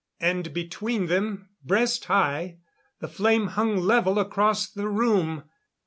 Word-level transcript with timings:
And 0.19 0.51
between 0.51 1.05
them, 1.05 1.49
breast 1.63 2.05
high, 2.05 2.57
the 3.01 3.07
flame 3.07 3.49
hung 3.49 3.77
level 3.77 4.17
across 4.17 4.67
the 4.67 4.87
room. 4.89 5.43